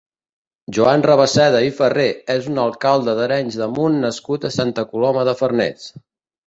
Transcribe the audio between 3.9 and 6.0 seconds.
nascut a Santa Coloma de Farners.